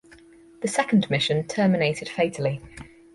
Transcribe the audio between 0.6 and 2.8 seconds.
The second mission terminated fatally.